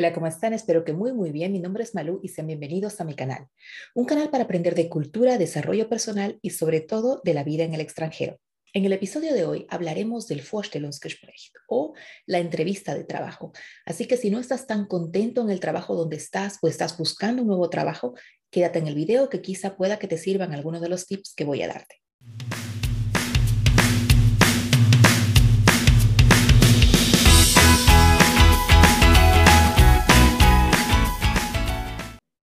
[0.00, 0.54] Hola, ¿cómo están?
[0.54, 1.52] Espero que muy, muy bien.
[1.52, 3.48] Mi nombre es Malú y sean bienvenidos a mi canal.
[3.94, 7.74] Un canal para aprender de cultura, desarrollo personal y sobre todo de la vida en
[7.74, 8.38] el extranjero.
[8.72, 11.92] En el episodio de hoy hablaremos del Vorstellungsgespräch o
[12.24, 13.52] la entrevista de trabajo.
[13.84, 17.42] Así que si no estás tan contento en el trabajo donde estás o estás buscando
[17.42, 18.14] un nuevo trabajo,
[18.50, 21.44] quédate en el video que quizá pueda que te sirvan algunos de los tips que
[21.44, 21.99] voy a darte.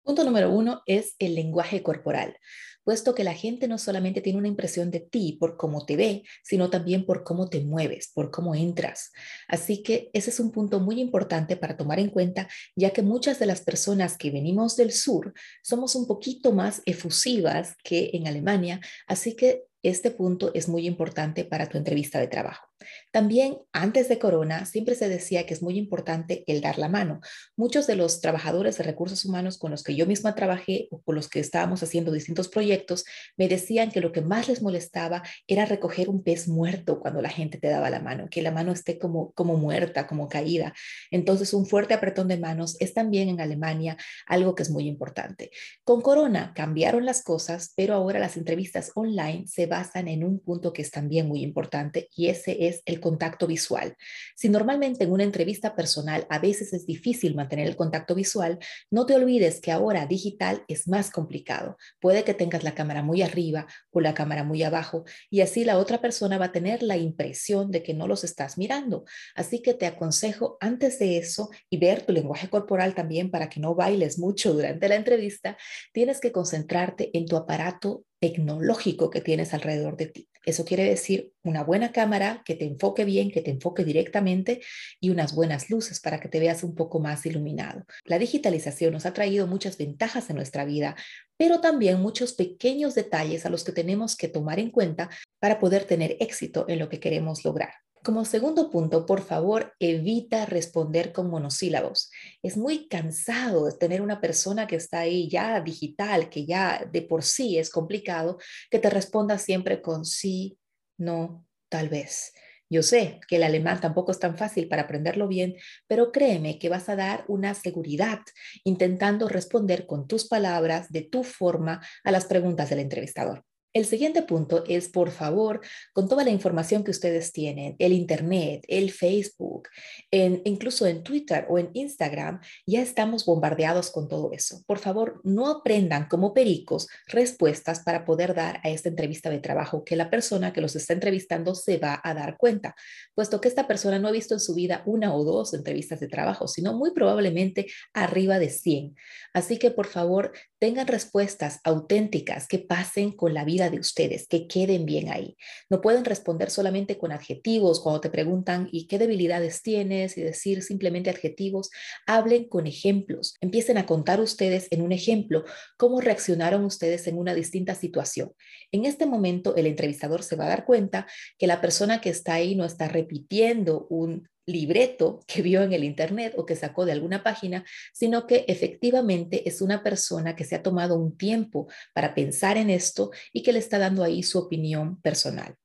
[0.08, 2.38] Punto número uno es el lenguaje corporal,
[2.86, 6.24] puesto que la gente no solamente tiene una impresión de ti por cómo te ve,
[6.46, 9.12] sino también por cómo te mueves, por cómo entras.
[9.50, 13.38] Así que ese es un punto muy importante para tomar en cuenta, ya que muchas
[13.38, 18.80] de las personas que venimos del sur somos un poquito más efusivas que en Alemania,
[19.08, 22.67] así que este punto es muy importante para tu entrevista de trabajo.
[23.12, 27.20] También antes de Corona siempre se decía que es muy importante el dar la mano.
[27.56, 31.16] Muchos de los trabajadores de recursos humanos con los que yo misma trabajé o con
[31.16, 35.66] los que estábamos haciendo distintos proyectos me decían que lo que más les molestaba era
[35.66, 39.00] recoger un pez muerto cuando la gente te daba la mano, que la mano esté
[39.00, 40.74] como, como muerta, como caída.
[41.12, 45.52] Entonces un fuerte apretón de manos es también en Alemania algo que es muy importante.
[45.84, 50.74] Con Corona cambiaron las cosas, pero ahora las entrevistas online se basan en un punto
[50.74, 53.96] que es también muy importante y ese es el contacto visual.
[54.36, 58.60] Si normalmente en una entrevista personal a veces es difícil mantener el contacto visual,
[58.92, 61.78] no te olvides que ahora digital es más complicado.
[62.00, 65.78] Puede que tengas la cámara muy arriba o la cámara muy abajo y así la
[65.78, 69.06] otra persona va a tener la impresión de que no los estás mirando.
[69.36, 73.60] Así que te aconsejo antes de eso y ver tu lenguaje corporal también para que
[73.60, 75.58] no bailes mucho durante la entrevista,
[75.94, 80.30] tienes que concentrarte en tu aparato tecnológico que tienes alrededor de ti.
[80.46, 84.62] Eso quiere decir una buena cámara que te enfoque bien, que te enfoque directamente
[85.00, 87.84] y unas buenas luces para que te veas un poco más iluminado.
[88.06, 90.96] La digitalización nos ha traído muchas ventajas en nuestra vida,
[91.36, 95.84] pero también muchos pequeños detalles a los que tenemos que tomar en cuenta para poder
[95.84, 97.74] tener éxito en lo que queremos lograr.
[98.04, 102.10] Como segundo punto, por favor, evita responder con monosílabos.
[102.42, 107.24] Es muy cansado tener una persona que está ahí ya digital, que ya de por
[107.24, 108.38] sí es complicado,
[108.72, 110.58] que te responda siempre con sí,
[110.98, 112.34] no, tal vez.
[112.70, 115.56] Yo sé que el alemán tampoco es tan fácil para aprenderlo bien,
[115.88, 118.20] pero créeme que vas a dar una seguridad
[118.64, 123.47] intentando responder con tus palabras, de tu forma, a las preguntas del entrevistador.
[123.74, 125.62] El siguiente punto es, por favor,
[125.94, 129.68] con toda la información que ustedes tienen, el Internet, el Facebook,
[130.12, 134.64] incluso en Twitter o en Instagram, ya estamos bombardeados con todo eso.
[134.66, 139.84] Por favor, no aprendan como pericos respuestas para poder dar a esta entrevista de trabajo
[139.84, 142.76] que la persona que los está entrevistando se va a dar cuenta,
[143.14, 146.08] puesto que esta persona no ha visto en su vida una o dos entrevistas de
[146.08, 148.96] trabajo, sino muy probablemente arriba de 100.
[149.34, 154.48] Así que, por favor, tengan respuestas auténticas que pasen con la vida de ustedes, que
[154.48, 155.38] queden bien ahí.
[155.70, 160.64] No pueden responder solamente con adjetivos cuando te preguntan y qué debilidades tienes y decir
[160.64, 161.70] simplemente adjetivos.
[162.06, 163.36] Hablen con ejemplos.
[163.42, 165.44] Empiecen a contar ustedes en un ejemplo
[165.78, 168.34] cómo reaccionaron ustedes en una distinta situación.
[168.72, 171.08] En este momento el entrevistador se va a dar cuenta
[171.38, 175.84] que la persona que está ahí no está repitiendo un libreto que vio en el
[175.84, 180.56] Internet o que sacó de alguna página, sino que efectivamente es una persona que se
[180.56, 184.40] ha tomado un tiempo para pensar en esto y que le está dando ahí su
[184.40, 185.56] opinión personal.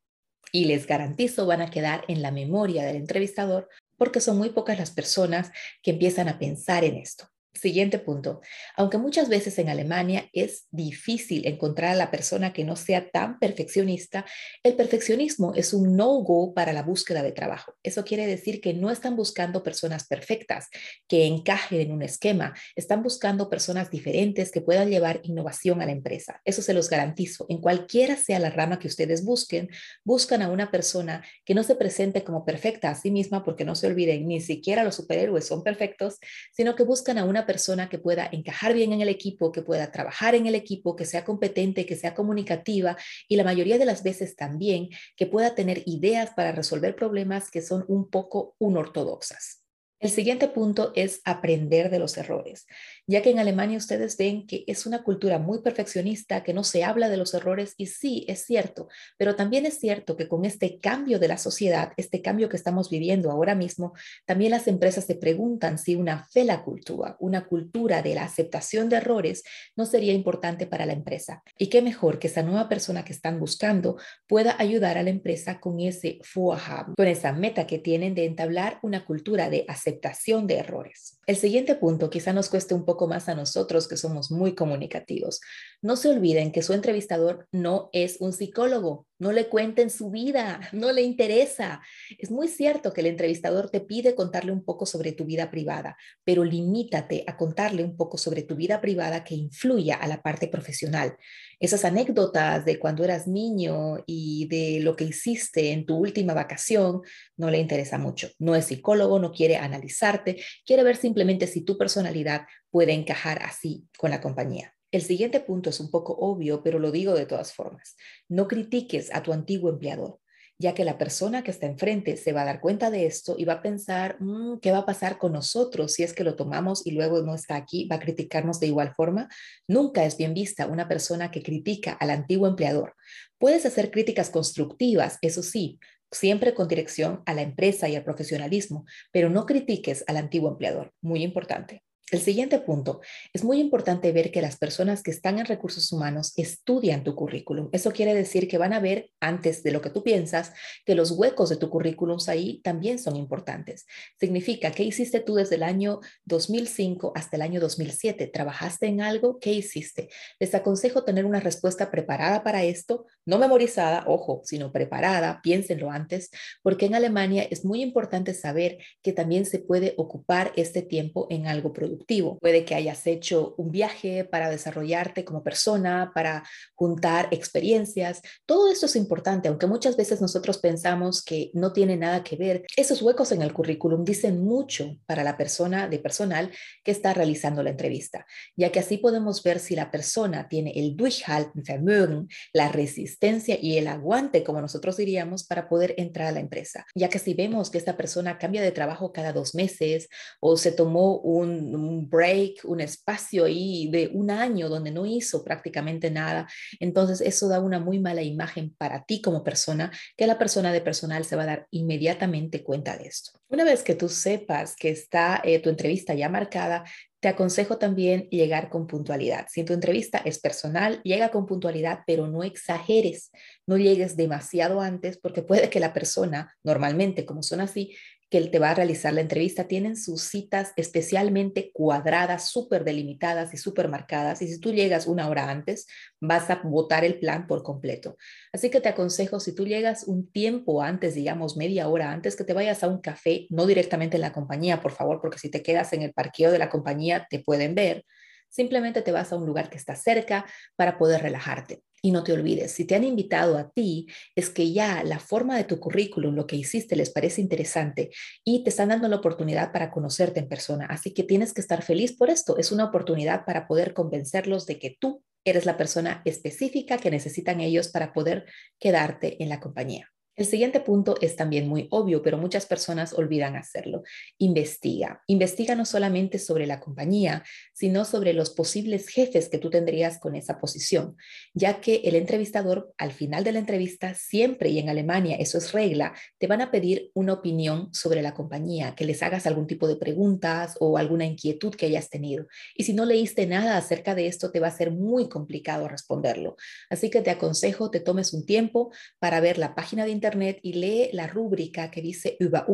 [0.50, 4.78] Y les garantizo van a quedar en la memoria del entrevistador porque son muy pocas
[4.78, 7.31] las personas que empiezan a pensar en esto.
[7.54, 8.40] Siguiente punto.
[8.76, 13.38] Aunque muchas veces en Alemania es difícil encontrar a la persona que no sea tan
[13.38, 14.24] perfeccionista,
[14.62, 17.74] el perfeccionismo es un no-go para la búsqueda de trabajo.
[17.82, 20.68] Eso quiere decir que no están buscando personas perfectas,
[21.06, 22.54] que encajen en un esquema.
[22.74, 26.40] Están buscando personas diferentes que puedan llevar innovación a la empresa.
[26.46, 27.44] Eso se los garantizo.
[27.50, 29.68] En cualquiera sea la rama que ustedes busquen,
[30.04, 33.74] buscan a una persona que no se presente como perfecta a sí misma, porque no
[33.74, 36.18] se olviden, ni siquiera los superhéroes son perfectos,
[36.52, 39.90] sino que buscan a una persona que pueda encajar bien en el equipo, que pueda
[39.90, 42.96] trabajar en el equipo, que sea competente, que sea comunicativa
[43.28, 47.62] y la mayoría de las veces también que pueda tener ideas para resolver problemas que
[47.62, 49.61] son un poco unortodoxas.
[50.02, 52.66] El siguiente punto es aprender de los errores,
[53.06, 56.82] ya que en Alemania ustedes ven que es una cultura muy perfeccionista, que no se
[56.82, 60.80] habla de los errores y sí, es cierto, pero también es cierto que con este
[60.80, 63.92] cambio de la sociedad, este cambio que estamos viviendo ahora mismo,
[64.26, 68.96] también las empresas se preguntan si una fela cultura, una cultura de la aceptación de
[68.96, 69.44] errores,
[69.76, 71.44] no sería importante para la empresa.
[71.58, 75.60] Y qué mejor que esa nueva persona que están buscando pueda ayudar a la empresa
[75.60, 80.46] con ese Vorhaben, con esa meta que tienen de entablar una cultura de aceptación aceptación
[80.46, 81.18] de errores.
[81.24, 85.40] El siguiente punto quizá nos cueste un poco más a nosotros que somos muy comunicativos.
[85.80, 90.60] No se olviden que su entrevistador no es un psicólogo, no le cuenten su vida,
[90.72, 91.80] no le interesa.
[92.18, 95.96] Es muy cierto que el entrevistador te pide contarle un poco sobre tu vida privada,
[96.24, 100.48] pero limítate a contarle un poco sobre tu vida privada que influya a la parte
[100.48, 101.16] profesional.
[101.60, 107.02] Esas anécdotas de cuando eras niño y de lo que hiciste en tu última vacación
[107.36, 108.28] no le interesa mucho.
[108.40, 113.86] No es psicólogo, no quiere analizarte, quiere ver simplemente si tu personalidad puede encajar así
[113.98, 114.74] con la compañía.
[114.90, 117.96] El siguiente punto es un poco obvio, pero lo digo de todas formas.
[118.30, 120.20] No critiques a tu antiguo empleador,
[120.58, 123.44] ya que la persona que está enfrente se va a dar cuenta de esto y
[123.44, 126.86] va a pensar, mm, ¿qué va a pasar con nosotros si es que lo tomamos
[126.86, 127.86] y luego no está aquí?
[127.88, 129.28] ¿Va a criticarnos de igual forma?
[129.68, 132.94] Nunca es bien vista una persona que critica al antiguo empleador.
[133.36, 135.78] Puedes hacer críticas constructivas, eso sí,
[136.12, 140.92] siempre con dirección a la empresa y al profesionalismo, pero no critiques al antiguo empleador.
[141.00, 141.82] Muy importante.
[142.10, 143.00] El siguiente punto,
[143.32, 147.70] es muy importante ver que las personas que están en recursos humanos estudian tu currículum.
[147.72, 150.52] Eso quiere decir que van a ver, antes de lo que tú piensas,
[150.84, 153.86] que los huecos de tu currículum ahí también son importantes.
[154.20, 158.26] Significa, ¿qué hiciste tú desde el año 2005 hasta el año 2007?
[158.26, 159.38] ¿Trabajaste en algo?
[159.38, 160.10] ¿Qué hiciste?
[160.38, 166.30] Les aconsejo tener una respuesta preparada para esto, no memorizada, ojo, sino preparada, piénsenlo antes,
[166.62, 171.46] porque en Alemania es muy importante saber que también se puede ocupar este tiempo en
[171.46, 171.91] algo productivo
[172.40, 176.42] Puede que hayas hecho un viaje para desarrollarte como persona, para
[176.74, 178.20] juntar experiencias.
[178.46, 182.64] Todo esto es importante, aunque muchas veces nosotros pensamos que no tiene nada que ver.
[182.76, 186.50] Esos huecos en el currículum dicen mucho para la persona de personal
[186.84, 190.96] que está realizando la entrevista, ya que así podemos ver si la persona tiene el
[190.96, 196.86] Durchhaltenvermögen, la resistencia y el aguante, como nosotros diríamos, para poder entrar a la empresa.
[196.94, 200.08] Ya que si vemos que esta persona cambia de trabajo cada dos meses
[200.40, 205.44] o se tomó un un break, un espacio ahí de un año donde no hizo
[205.44, 206.48] prácticamente nada.
[206.80, 210.80] Entonces eso da una muy mala imagen para ti como persona, que la persona de
[210.80, 213.38] personal se va a dar inmediatamente cuenta de esto.
[213.48, 216.84] Una vez que tú sepas que está eh, tu entrevista ya marcada,
[217.22, 219.46] te aconsejo también llegar con puntualidad.
[219.48, 223.30] Si tu entrevista es personal, llega con puntualidad, pero no exageres,
[223.64, 227.94] no llegues demasiado antes porque puede que la persona, normalmente como son así,
[228.32, 233.52] que él te va a realizar la entrevista tienen sus citas especialmente cuadradas, súper delimitadas
[233.52, 234.40] y súper marcadas.
[234.40, 235.86] Y si tú llegas una hora antes,
[236.18, 238.16] vas a votar el plan por completo.
[238.50, 242.44] Así que te aconsejo, si tú llegas un tiempo antes, digamos media hora antes, que
[242.44, 245.62] te vayas a un café, no directamente en la compañía, por favor, porque si te
[245.62, 248.06] quedas en el parqueo de la compañía, te pueden ver.
[248.52, 250.44] Simplemente te vas a un lugar que está cerca
[250.76, 251.82] para poder relajarte.
[252.02, 255.56] Y no te olvides, si te han invitado a ti, es que ya la forma
[255.56, 258.10] de tu currículum, lo que hiciste, les parece interesante
[258.44, 260.86] y te están dando la oportunidad para conocerte en persona.
[260.86, 262.58] Así que tienes que estar feliz por esto.
[262.58, 267.60] Es una oportunidad para poder convencerlos de que tú eres la persona específica que necesitan
[267.60, 268.44] ellos para poder
[268.78, 270.12] quedarte en la compañía.
[270.34, 274.02] El siguiente punto es también muy obvio, pero muchas personas olvidan hacerlo.
[274.38, 275.22] Investiga.
[275.26, 277.44] Investiga no solamente sobre la compañía,
[277.74, 281.16] sino sobre los posibles jefes que tú tendrías con esa posición,
[281.52, 285.72] ya que el entrevistador al final de la entrevista siempre, y en Alemania eso es
[285.72, 289.86] regla, te van a pedir una opinión sobre la compañía, que les hagas algún tipo
[289.86, 292.46] de preguntas o alguna inquietud que hayas tenido.
[292.74, 296.56] Y si no leíste nada acerca de esto, te va a ser muy complicado responderlo.
[296.88, 300.74] Así que te aconsejo, te tomes un tiempo para ver la página de internet y
[300.74, 302.64] lee la rúbrica que dice über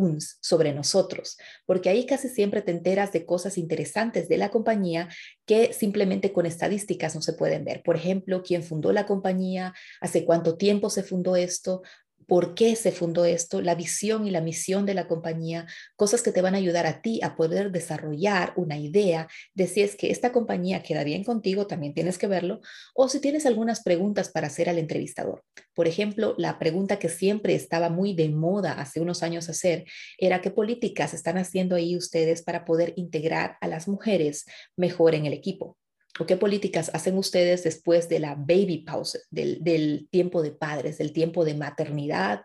[0.43, 5.09] sobre nosotros, porque ahí casi siempre te enteras de cosas interesantes de la compañía
[5.47, 7.83] que simplemente con estadísticas no se pueden ver.
[7.83, 11.81] Por ejemplo, quién fundó la compañía, hace cuánto tiempo se fundó esto,
[12.29, 15.67] por qué se fundó esto, la visión y la misión de la compañía,
[15.97, 19.81] cosas que te van a ayudar a ti a poder desarrollar una idea de si
[19.81, 22.61] es que esta compañía queda bien contigo, también tienes que verlo,
[22.95, 25.43] o si tienes algunas preguntas para hacer al entrevistador.
[25.73, 29.87] Por ejemplo, la pregunta que siempre estaba muy de moda hace unos años hacer
[30.19, 34.45] era qué políticas están haciendo ahí ustedes para poder integrar a las mujeres
[34.77, 35.79] mejor en el equipo.
[36.19, 40.99] ¿O qué políticas hacen ustedes después de la baby pause, del, del tiempo de padres,
[40.99, 42.43] del tiempo de maternidad,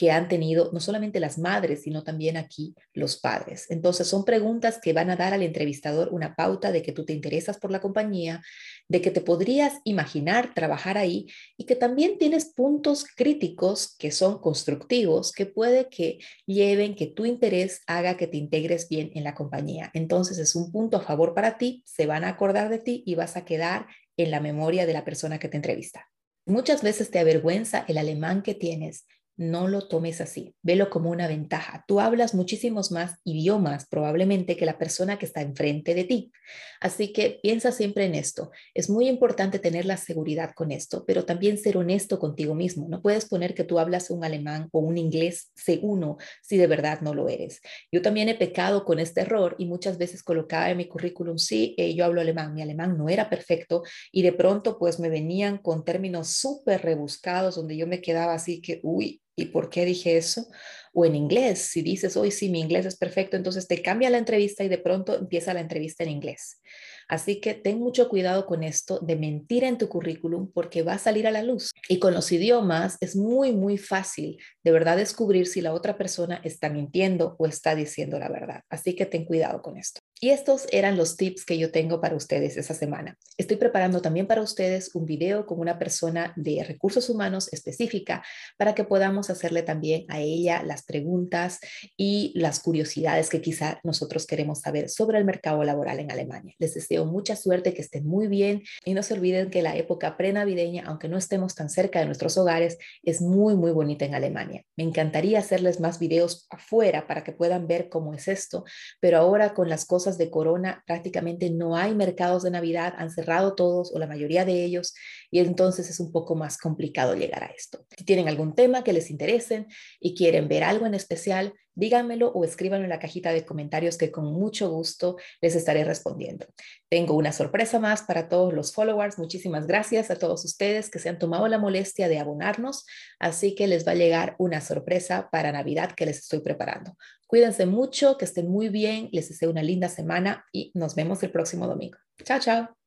[0.00, 3.66] que han tenido no solamente las madres, sino también aquí los padres.
[3.68, 7.12] Entonces, son preguntas que van a dar al entrevistador una pauta de que tú te
[7.12, 8.40] interesas por la compañía,
[8.88, 11.26] de que te podrías imaginar trabajar ahí
[11.58, 17.26] y que también tienes puntos críticos que son constructivos, que puede que lleven que tu
[17.26, 19.90] interés haga que te integres bien en la compañía.
[19.92, 23.16] Entonces, es un punto a favor para ti, se van a acordar de ti y
[23.16, 26.06] vas a quedar en la memoria de la persona que te entrevista.
[26.46, 29.04] Muchas veces te avergüenza el alemán que tienes
[29.40, 31.82] no lo tomes así, velo como una ventaja.
[31.88, 36.30] Tú hablas muchísimos más idiomas probablemente que la persona que está enfrente de ti.
[36.78, 38.50] Así que piensa siempre en esto.
[38.74, 42.86] Es muy importante tener la seguridad con esto, pero también ser honesto contigo mismo.
[42.90, 47.00] No puedes poner que tú hablas un alemán o un inglés C1 si de verdad
[47.00, 47.62] no lo eres.
[47.90, 51.74] Yo también he pecado con este error y muchas veces colocaba en mi currículum, sí,
[51.78, 55.56] eh, yo hablo alemán, mi alemán no era perfecto y de pronto pues me venían
[55.56, 60.16] con términos súper rebuscados donde yo me quedaba así que, uy, ¿Y por qué dije
[60.16, 60.46] eso?
[60.92, 64.18] O en inglés, si dices, hoy sí, mi inglés es perfecto, entonces te cambia la
[64.18, 66.60] entrevista y de pronto empieza la entrevista en inglés.
[67.08, 70.98] Así que ten mucho cuidado con esto de mentir en tu currículum porque va a
[70.98, 71.72] salir a la luz.
[71.88, 76.40] Y con los idiomas es muy, muy fácil de verdad descubrir si la otra persona
[76.44, 78.62] está mintiendo o está diciendo la verdad.
[78.68, 80.00] Así que ten cuidado con esto.
[80.22, 83.16] Y estos eran los tips que yo tengo para ustedes esa semana.
[83.38, 88.22] Estoy preparando también para ustedes un video con una persona de recursos humanos específica
[88.58, 91.58] para que podamos hacerle también a ella las preguntas
[91.96, 96.54] y las curiosidades que quizá nosotros queremos saber sobre el mercado laboral en Alemania.
[96.58, 100.18] Les deseo mucha suerte, que estén muy bien y no se olviden que la época
[100.18, 104.66] prenavideña, aunque no estemos tan cerca de nuestros hogares, es muy, muy bonita en Alemania.
[104.76, 108.64] Me encantaría hacerles más videos afuera para que puedan ver cómo es esto,
[109.00, 113.54] pero ahora con las cosas de corona prácticamente no hay mercados de Navidad, han cerrado
[113.54, 114.94] todos o la mayoría de ellos
[115.30, 117.84] y entonces es un poco más complicado llegar a esto.
[117.96, 119.66] Si tienen algún tema que les interese
[120.00, 124.10] y quieren ver algo en especial, díganmelo o escríbanlo en la cajita de comentarios que
[124.10, 126.46] con mucho gusto les estaré respondiendo.
[126.88, 129.18] Tengo una sorpresa más para todos los followers.
[129.18, 132.86] Muchísimas gracias a todos ustedes que se han tomado la molestia de abonarnos,
[133.18, 136.96] así que les va a llegar una sorpresa para Navidad que les estoy preparando.
[137.30, 141.30] Cuídense mucho, que estén muy bien, les deseo una linda semana y nos vemos el
[141.30, 141.96] próximo domingo.
[142.24, 142.79] Chao, chao.